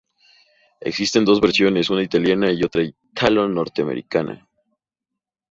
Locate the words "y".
2.51-2.63